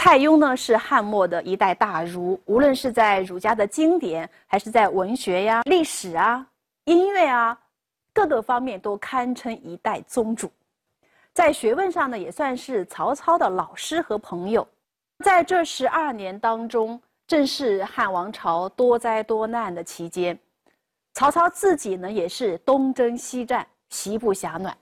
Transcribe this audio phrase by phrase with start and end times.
[0.00, 6.46] 蔡邕呢是汉末的一代大儒，无论是在儒家的经典，还是在文学呀、历史啊、
[6.84, 7.58] 音乐啊，
[8.14, 10.48] 各个方面都堪称一代宗主。
[11.32, 14.64] 在学问上呢，也算是曹操的老师和朋友。
[15.24, 20.38] 在这十二年当中，正是汉王朝多灾多难的期间，
[21.14, 24.78] 曹操自己呢也是东征西战，席不暇暖。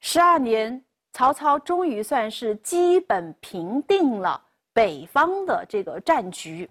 [0.00, 0.82] 十二年。
[1.16, 4.42] 曹操终于算是基本平定了
[4.74, 6.68] 北方的这个战局，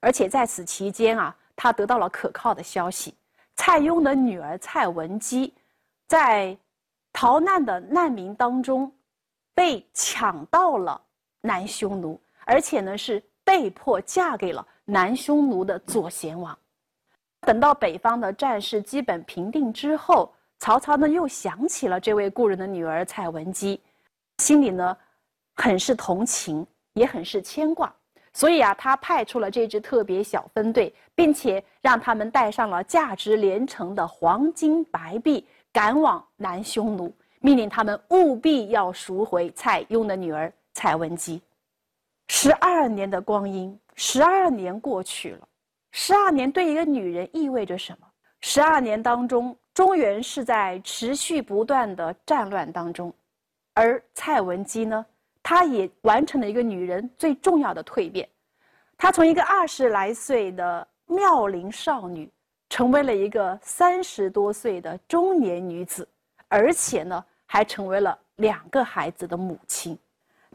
[0.00, 3.14] 而且在此期间啊，他得到了可靠的消息：
[3.56, 5.54] 蔡邕的女儿蔡文姬，
[6.06, 6.54] 在
[7.12, 8.92] 逃难的难民当中，
[9.54, 11.00] 被抢到了
[11.40, 16.58] 南匈奴，而且呢是被迫嫁给了南匈奴的左贤王。
[17.40, 20.30] 等到北方的战事基本平定之后。
[20.60, 23.82] 曹操呢，又想起了这位故人的女儿蔡文姬，
[24.38, 24.96] 心里呢，
[25.56, 27.94] 很是同情，也很是牵挂，
[28.32, 41.40] 所以啊，他派出了这支特别小分队，并且让他们带上了价值连城的黄金白璧，赶往南匈奴，命令他们务必要赎回蔡邕的女儿蔡文姬。
[42.28, 45.48] 十二年的光阴，十二年过去了，
[45.92, 48.06] 十二年对一个女人意味着什么？
[48.40, 49.56] 十二年当中。
[49.74, 53.12] 中原是在持续不断的战乱当中，
[53.74, 55.04] 而蔡文姬呢，
[55.44, 58.26] 她也完成了一个女人最重要的蜕变，
[58.96, 62.28] 她从一个二十来岁的妙龄少女，
[62.70, 66.08] 成为了一个三十多岁的中年女子，
[66.48, 69.96] 而且呢，还成为了两个孩子的母亲。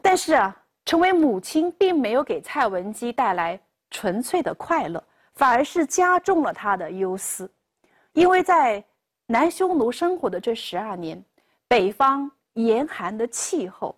[0.02, 3.60] 但是啊，成为母亲并没有给蔡文姬带来
[3.92, 5.02] 纯粹的快乐，
[5.34, 7.48] 反而是加重了她的忧思，
[8.12, 8.82] 因为在
[9.26, 11.22] 南匈奴生活的这十二年，
[11.68, 13.94] 北方严寒的气候，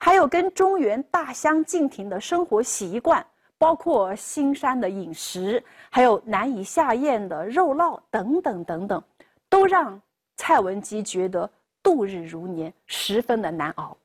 [0.00, 3.24] 还有跟中原大相径庭的生活习惯，
[3.58, 9.02] 包括腥膻的饮食，还有难以下咽的肉酪等等等等，
[9.48, 10.00] 都让
[10.36, 11.48] 蔡文姬觉得
[11.82, 13.96] 度日如年，十分的难熬。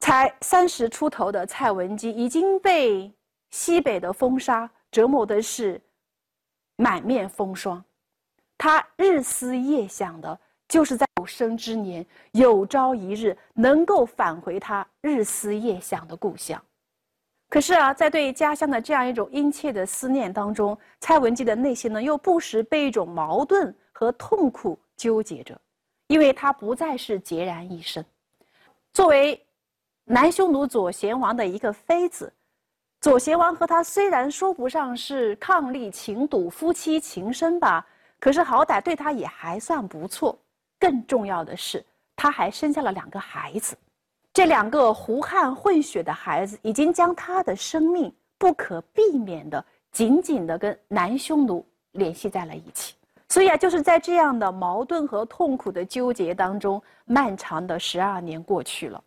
[0.00, 3.12] 才三十出头的蔡文姬已经被
[3.50, 5.80] 西北的风沙折磨的是
[6.76, 7.82] 满面风霜。
[8.56, 10.38] 他日思夜想的，
[10.74, 16.60] 就是在有生之年，有朝一日能够返回他日思夜想的故乡。
[17.48, 25.56] 可是啊，在对家乡的这样一种殷切的思念当中，蔡文姬的内心呢，又不时被一种矛盾和痛苦纠结着，
[26.08, 28.04] 因为他不再是孑然一身。
[28.92, 29.40] 作为
[30.02, 32.32] 南匈奴左贤王的一个妃子，
[33.00, 37.86] 左贤王和他虽然说不上是伉俪情笃、夫妻情深吧。
[38.18, 40.36] 可是好歹对他也还算不错，
[40.84, 41.82] 更重要的是，
[42.14, 43.74] 他还生下了两个孩子，
[44.34, 52.94] 这两个胡汉混血的孩子已经将他的生命不可避免的紧紧的跟南匈奴联系在了一起。
[53.30, 59.02] 所以啊，就是在这样的矛盾和痛苦的纠结当中，漫长的十二年过去了，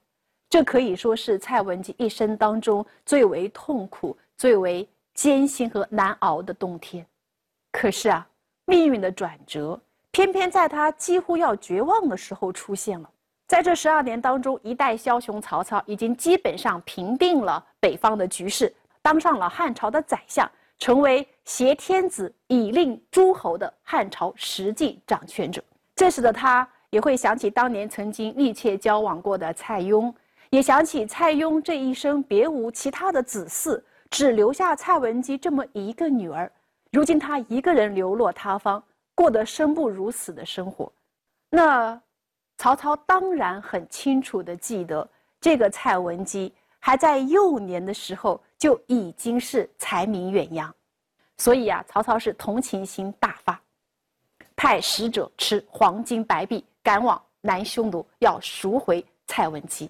[0.49, 7.05] 这可以说是蔡文姬一生当中最为痛苦、最为艰辛和难熬的冬天。
[7.71, 8.27] 可是啊。
[8.69, 9.79] 命运的转折，
[10.17, 13.07] 偏偏在他几乎要绝望的时候出现了。
[13.45, 18.73] 在这十二年当中，一代枭雄曹操已经基本上平定了北方的局势，
[19.03, 25.63] 当上了汉朝的宰相，成为挟天子以令诸侯的汉朝实际掌权者。
[25.95, 30.11] 这时的他也会想起当年曾经密切交往过的蔡邕，
[30.50, 33.79] 也想起蔡邕这一生别无其他的子嗣，
[34.09, 36.51] 只留下蔡文姬这么一个女儿。
[36.91, 38.83] 如今他一个人流落他方，
[39.17, 40.91] 过得生不如死的生活。
[41.50, 42.00] 那
[42.59, 45.09] 曹操当然很清楚的记得，
[45.41, 50.72] 这个蔡文姬还在幼年的时候就已经是才名远扬，
[51.38, 53.59] 所以啊，曹操是同情心大发，
[54.56, 59.89] 派使者持黄金白璧赶往南匈奴，要赎回蔡文姬。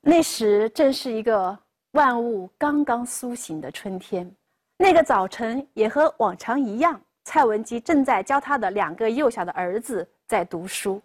[0.00, 1.56] 那时正是一个
[1.92, 4.28] 万物刚刚苏醒的春天。
[4.76, 11.02] 那个早晨也和往常一样，蔡文姬正在教他的两个幼小的儿子在读书。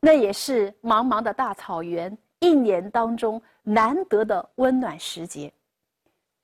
[0.00, 5.52] 那也是茫茫的大草原，一年当中难得的温暖时节。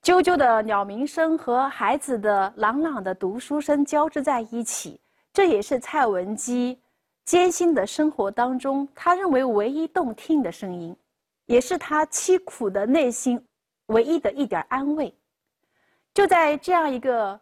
[0.03, 4.99] 啾啾的鸟鸣声和孩子的朗朗的读书声交织在一起，
[5.33, 6.79] 这也是蔡文姬
[7.25, 10.95] 艰辛的生活当中他认为唯一动听的声音，
[11.45, 13.43] 也是他凄苦的内心
[13.87, 15.13] 唯一的一点安慰。
[16.13, 17.39] 就在这样一个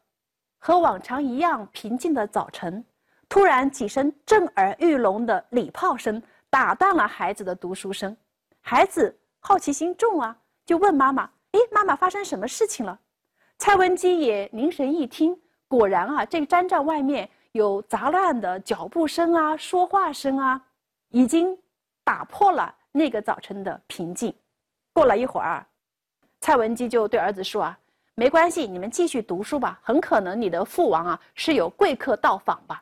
[0.65, 2.83] 和往常一样平静的早晨，
[3.29, 6.19] 突然几声震耳欲聋的礼炮声
[6.49, 8.17] 打断了孩子的读书声。
[8.61, 10.35] 孩子好奇心重啊，
[10.65, 12.99] 就问妈妈哎，妈妈发生什么事情了？
[13.59, 20.59] 蔡文姬也凝神一听，果然啊，这个毡帐外面有杂乱的脚步声啊，说话声啊，
[21.09, 21.55] 已经
[22.03, 24.33] 打破了那个早晨的平静。
[24.93, 25.63] 过了一会儿，
[26.41, 27.77] 蔡文姬就对儿子说啊
[28.15, 29.79] ：“没关系，你们继续读书吧。
[29.83, 32.81] 很可能你的父王啊是有贵客到访吧。”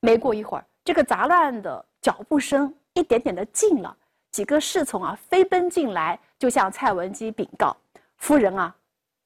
[0.00, 3.96] 没过一会儿，这个杂乱的脚步声一点点的近了，
[4.30, 7.76] 几个侍从啊飞奔进来，就向蔡文姬禀告
[8.18, 8.74] ：“夫人啊。”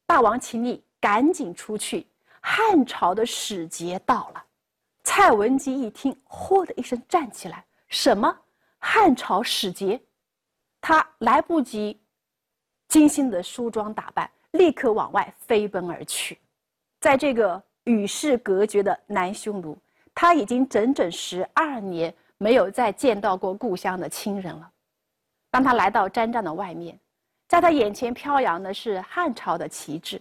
[0.06, 2.06] 大王，请你赶紧出去！
[2.40, 4.44] 汉朝的使节到了。
[5.04, 8.36] 蔡文姬一听，嚯的一声站起来：“什么？
[8.78, 9.98] 汉朝使节？”
[10.80, 11.98] 他来不及
[12.88, 16.38] 精心的梳妆打扮，立刻往外飞奔而去。
[17.00, 19.76] 在这个与世隔绝的南匈奴，
[20.14, 24.70] 他已经整整十二年没有再见到过故乡的亲人了。
[25.50, 26.98] 当他来到毡帐的外面。
[27.48, 30.18] 在他眼前飘扬的是汉朝的旗帜，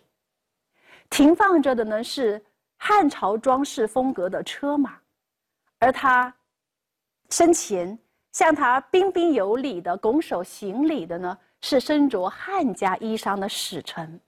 [1.10, 2.44] 停放着的呢是
[2.76, 5.00] 汉朝装饰风格的车马，
[5.80, 6.36] 而他
[7.30, 7.98] 身前
[8.34, 14.20] 向他彬彬有礼的拱手行礼的呢是身着汉家衣裳的使臣。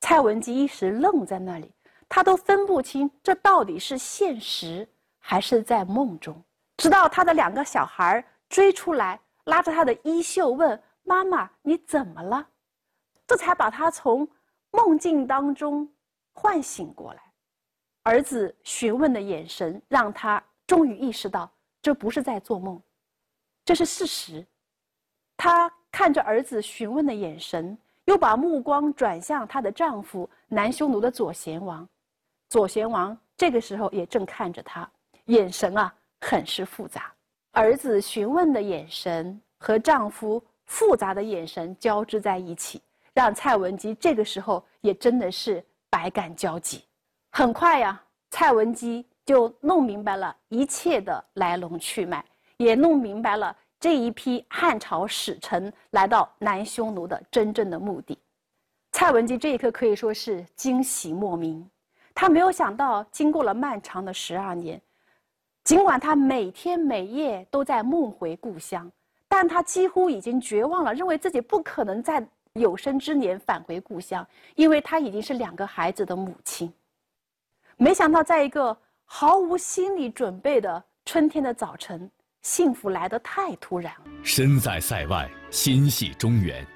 [0.00, 1.72] 蔡文姬一时愣在那里，
[2.08, 6.42] 他都分不清这到底是现实还是在梦中。
[6.76, 10.82] 直到他的两个小孩追出来，拉着他的衣袖问。
[11.04, 12.46] 妈妈，你怎么了？
[13.26, 14.28] 这才把他从
[14.70, 15.92] 梦境当中
[16.32, 17.22] 唤醒过来。
[18.04, 22.80] 儿子询问的眼神让他终于意识到，这不是在做梦，
[23.64, 24.46] 这是事实。
[25.36, 31.88] 他看着儿子询问的眼神，又把目光转向她的丈夫南匈奴的左贤王。
[32.48, 34.90] 左贤王这个时候也正看着他，
[35.26, 37.12] 眼神啊很是复杂。
[37.52, 40.42] 儿子询问的眼神和丈夫。
[40.64, 42.80] 复杂的眼神交织在一起，
[43.12, 46.82] 让蔡文姬这个时候也真的是百感交集。
[47.30, 48.00] 很快呀，
[48.30, 52.24] 蔡文姬就弄明白了一切的来龙去脉，
[52.56, 58.16] 也弄明白了这一批汉朝使臣来到南匈奴的真正的目的。
[58.92, 61.68] 蔡文姬这一刻可以说是惊喜莫名，
[62.14, 64.80] 她没有想到，经过了漫长的十二年，
[65.64, 68.88] 尽管她每天每夜都在梦回故乡。
[69.26, 74.24] 但他几乎已经绝望了，认为自己不可能在有生之年返回故乡，
[74.54, 76.72] 因为他已经是两个孩子的母亲。
[77.76, 82.08] 没想到，在一个毫无心理准备的春天的早晨，
[82.42, 83.92] 幸福来得太突然。
[84.24, 86.66] 身在塞外，心系中原，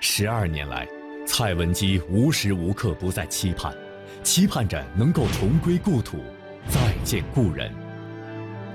[0.00, 0.86] 十二年来，
[1.24, 3.72] 蔡文姬无时无刻不在期盼，
[4.24, 6.18] 期盼着能够重归故土，
[6.68, 7.72] 再见故人。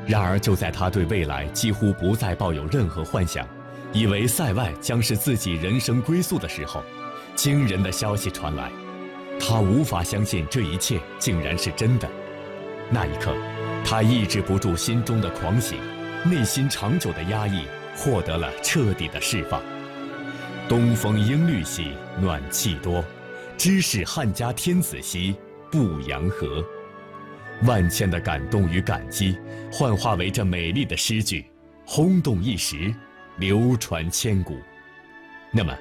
[0.06, 3.46] 然而，就在他对未来几乎不再抱有任何幻想，
[3.92, 6.82] 以为塞外将是自己人生归宿的时候，
[7.36, 8.72] 惊人的消息传来，
[9.38, 12.08] 他无法相信这一切竟然是真的。
[12.90, 13.36] 那一刻，
[13.84, 15.76] 他抑制不住心中的狂喜，
[16.26, 17.66] 内心长久的压抑
[17.96, 19.62] 获得了彻底的释放。
[20.68, 23.02] 东风应律兮，暖气多；
[23.58, 25.36] 知是汉家天子兮，
[25.72, 26.64] 不阳河。
[27.64, 29.38] 万千的感动与感激，
[29.72, 31.46] 幻化为这美丽的诗句，
[31.86, 32.94] 轰动一时，
[33.38, 34.60] 流传千古。
[35.52, 35.74] 那么，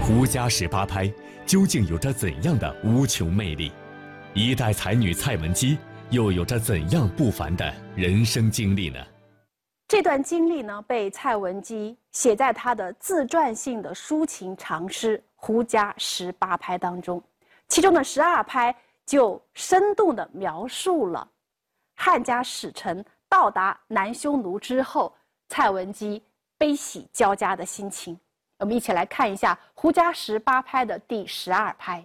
[0.00, 1.10] 胡家十八拍
[1.46, 3.70] 究竟有着怎样的无穷魅力？
[4.34, 5.78] 一代才女蔡文姬
[6.10, 8.98] 又有着怎样不凡的人生经历呢？
[9.86, 17.22] 这段经历呢，被蔡文姬写在她的自传性的抒情长诗《胡家十八拍》当中，
[17.68, 18.74] 其中的十二拍。
[19.06, 21.28] 就生动地描述了
[21.94, 25.14] 汉家使臣到达南匈奴之后，
[25.50, 26.22] 蔡文姬
[26.56, 28.18] 悲喜交加的心情。
[28.60, 32.02] 我们一起来看一下《胡笳十八拍》的第十二拍：“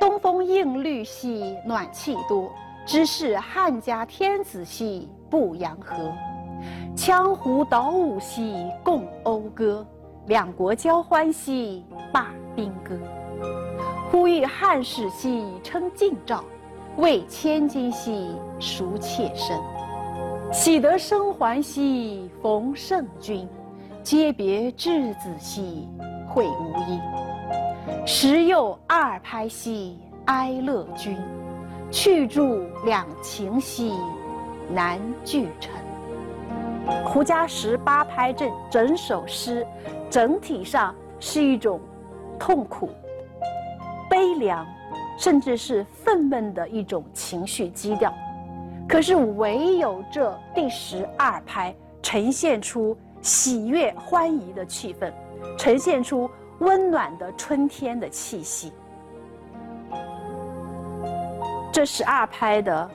[0.00, 2.50] 东风应律兮，暖气多；
[2.84, 6.12] 知是汉家天子兮，不阳河。
[6.96, 9.84] 羌胡蹈舞兮，共讴歌；
[10.26, 12.98] 两国交欢兮，罢兵戈。”
[14.10, 16.44] 呼吁汉室兮称晋诏，
[16.98, 19.58] 为千金兮赎妾身。
[20.52, 23.48] 喜得生还兮逢圣君，
[24.02, 25.88] 皆别稚子兮
[26.28, 27.00] 会无因。
[28.06, 31.16] 时又二拍兮哀乐君，
[31.90, 33.94] 去住两情兮
[34.70, 35.72] 难俱成。
[37.04, 39.66] 胡笳十八拍这整首诗，
[40.10, 41.80] 整体上是一种
[42.38, 42.90] 痛苦。
[44.10, 44.66] 悲凉，
[45.16, 48.12] 甚至是愤懑的一种情绪基调，
[48.88, 55.12] 可是唯有这第十二拍呈现出喜悦欢愉的气氛，
[55.56, 58.72] 呈现出温暖的春天的气息。
[61.72, 62.90] 这十二拍的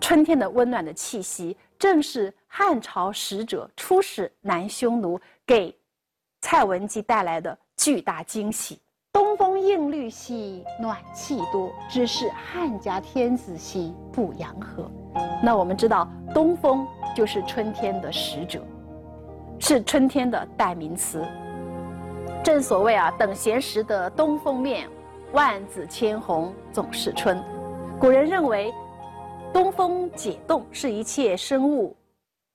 [0.00, 5.72] 春天的温暖的气息，正是汉朝使者出使南匈奴给
[6.40, 8.80] 蔡文姬带来的巨大惊喜。
[9.12, 14.90] 东风应律兮，暖气多，只是汉家天子兮不阳和。
[15.42, 18.62] 那我们知道，东风就是春天的使者，
[19.58, 21.24] 是春天的代名词。
[22.44, 24.88] 正所谓啊，等闲识得东风面，
[25.32, 27.42] 万紫千红总是春。
[27.98, 28.72] 古人认为，
[29.52, 31.96] 东风解冻是一切生物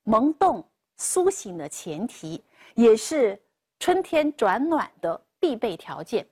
[0.04, 0.64] 萌动
[0.98, 2.44] 苏醒的前提，
[2.76, 3.42] 也是
[3.80, 6.26] 春天转暖的必备条件。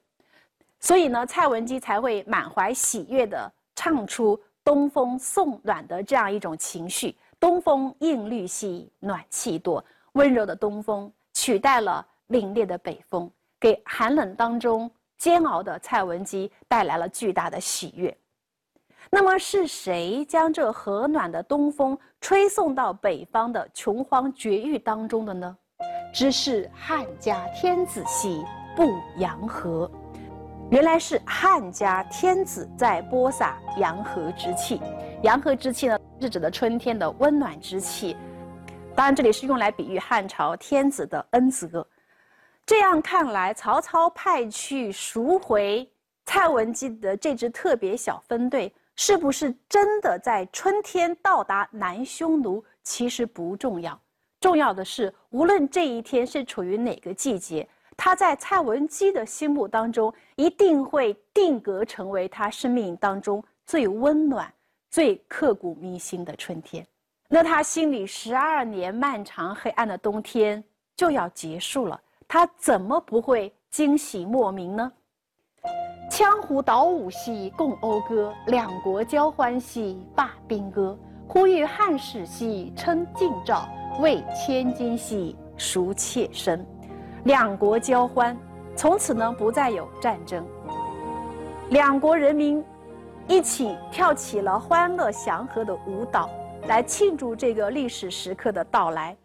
[0.79, 7.15] 所以呢，蔡文姬才会满怀喜悦地唱出“东风送暖”的这样一种情绪。
[7.39, 9.83] 东风应律兮，暖气多。
[10.13, 18.15] 温柔的东风取代了凛冽的北风，给寒冷当中煎熬的蔡文姬带来了巨大的喜悦。
[19.09, 25.57] 那么是谁将这和暖的东风吹送到北方的穷荒绝域当中的呢？
[26.13, 28.43] 只是汉家天子兮
[28.75, 29.89] 不阳和，
[30.69, 34.79] 原来是汉家天子在播撒阳和之气。
[35.23, 38.15] 阳和之气呢，是指的春天的温暖之气。
[38.95, 41.85] 当然，这里是用来比喻汉朝天子的恩泽。
[42.65, 45.89] 这样看来，曹操派去赎回
[46.25, 48.73] 蔡文姬的这支特别小分队。
[48.95, 52.63] 是不是真的在春天到达南匈奴？
[52.83, 53.99] 其实不重要，
[54.39, 64.51] 重要的是，无论这一天是处于哪个季节，他在蔡文姬的心目当中，一定会定格成为他生命当中最温暖、
[64.89, 66.85] 最刻骨铭心的春天。
[67.27, 70.63] 那他心里十二年漫长黑暗的冬天
[70.97, 74.91] 就要结束了，他怎么不会惊喜莫名呢？
[76.11, 80.95] 羌胡捣舞兮共讴歌，两国交欢兮罢兵戈。
[81.25, 83.65] 呼吁汉室兮称晋诏，
[84.01, 86.67] 为千金兮赎妾身。
[87.23, 88.37] 两国交欢，
[88.75, 90.45] 从此呢不再有战争。
[91.69, 92.61] 两国人民
[93.25, 96.29] 一起跳起了欢乐祥和的舞蹈，
[96.67, 99.15] 来庆祝这个历史时刻的到来。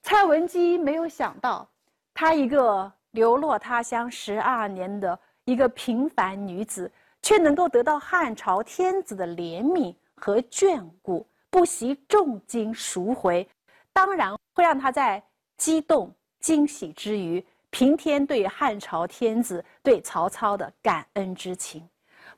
[0.00, 1.68] 蔡文姬没有想到，
[2.14, 5.18] 她一个流落他乡十二年的。
[5.46, 6.90] 一个平凡女子，
[7.22, 13.48] 却能够得到汉朝天子的怜悯和眷顾，不惜重金赎回，
[13.92, 15.22] 当然会让她在
[15.56, 21.88] 激动惊喜之余，平添对汉朝天子对曹操的感恩之情。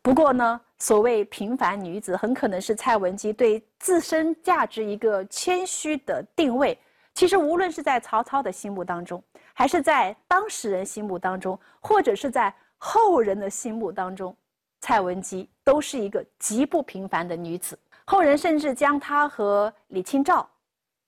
[0.02, 6.78] 不过呢，所谓平凡女子，很可能是蔡文姬对自身价值一个谦虚的定位。
[7.14, 9.20] 其实，无论是在曹操的心目当中，
[9.54, 14.34] 还是在当事人心目当中，或者是在后人的心目当中，
[14.80, 17.78] 蔡文姬都是一个极不平凡的女子。
[18.04, 20.48] 后人甚至将她和李清照、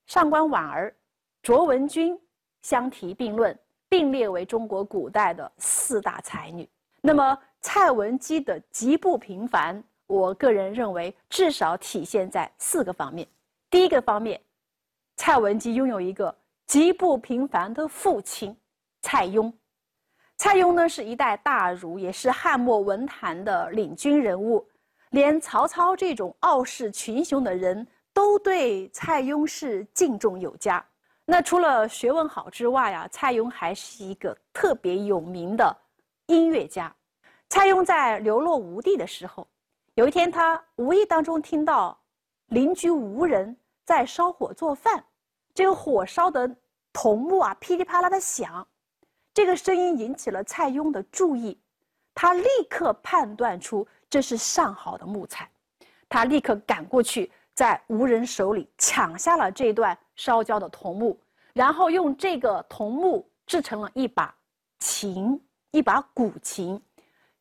[0.07, 0.95] 上官婉儿、
[1.43, 2.21] 卓文君
[2.63, 3.59] 相提并论，
[3.89, 6.69] 并列为中国古代的四大才女。
[7.01, 13.27] 那么，蔡文姬的极不平凡，我个人认为至少体现在四个方面。
[13.71, 14.39] 第一个方面，
[15.17, 16.37] 蔡文姬拥有一个
[16.67, 18.55] 极不平凡的父亲
[19.01, 19.51] 蔡邕。
[20.43, 24.67] 蔡邕呢是一代大儒，也是汉末文坛的领军人物，
[25.11, 30.83] 连曹操这种傲视群雄的人都对蔡邕是敬重有加。
[31.27, 35.77] 那除了学问好之外啊，蔡邕还是一个特别有名的
[36.25, 36.91] 音乐家。
[37.51, 39.47] 蔡邕在流落吴地的时候，
[39.93, 42.01] 有一天他无意当中听到
[42.47, 43.55] 邻居吴人
[43.85, 45.05] 在烧火做饭，
[45.53, 46.51] 这个火烧的
[46.95, 48.67] 桐木啊噼里啪啦的响。
[49.33, 51.57] 这个声音引起了蔡邕的注意，
[52.15, 55.49] 他立刻判断出这是上好的木材，
[56.09, 61.19] 他立刻赶过去，在吴人手里抢下了这段烧焦的桐木，
[61.53, 64.35] 然后用这个桐木制成了一把
[64.81, 66.81] 琴，一把古琴。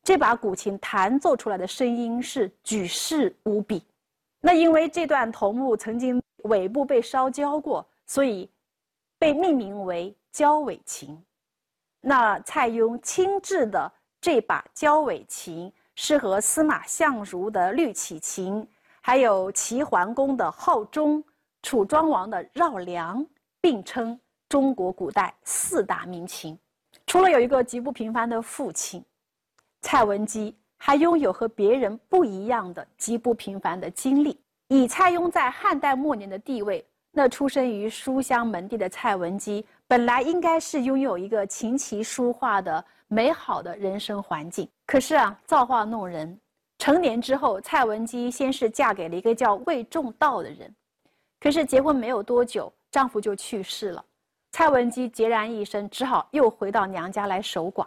[0.02, 3.84] 这把古琴弹奏出来的声音是举世无比。
[4.40, 8.50] 那因为这段桐木曾经尾部被烧焦过，所以
[9.18, 11.22] 被命名为焦尾琴。
[12.00, 13.90] 那蔡邕亲制的
[14.20, 18.66] 这把焦尾琴，是和司马相如的绿绮琴，
[19.00, 21.22] 还有齐桓公的号钟、
[21.62, 23.24] 楚庄王的绕梁
[23.60, 26.58] 并称中国古代四大名琴。
[27.06, 29.04] 除了有一个极不平凡的父亲，
[29.82, 34.40] 蔡文姬还拥有和别人不一样的极不平凡的经历。
[34.68, 44.68] 以蔡邕在汉代末年的地位，那出生于书香门第的蔡文姬，本来应该是拥有一个琴棋书画的美好的人生环境。
[44.86, 46.38] 可是啊，造化弄人，
[46.78, 50.72] 成年之后，蔡文姬先是嫁给了一个叫魏仲道的人，
[51.40, 54.04] 可是结婚没有多久，丈夫就去世了。
[54.52, 57.84] 蔡文姬孑然一身，只好又回到娘家来守寡。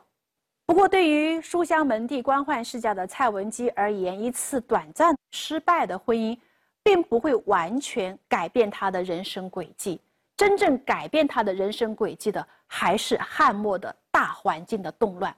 [0.65, 6.37] 不过，对于书香门第、官宦世家的蔡文姬而言，一次短暂失败的婚姻。
[6.85, 10.01] 并不会完全改变他的人生轨迹。
[10.35, 15.35] 真正改变他的人生轨迹的，还是汉末的大环境的动乱，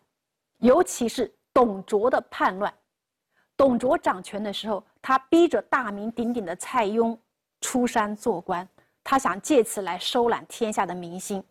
[0.60, 2.74] 尤其是董卓的叛乱。
[3.58, 7.18] 董卓掌权的时候，他逼着大名鼎鼎的蔡邕
[7.62, 8.68] 出山做官，
[9.04, 11.44] 他想借此来收揽天下的民心。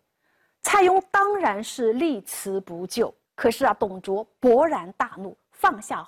[0.62, 3.14] 蔡邕当然是力辞不就。
[3.36, 6.06] 可是啊，董卓勃然大怒，放下。